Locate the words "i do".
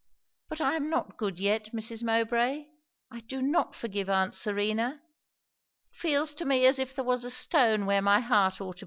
3.11-3.39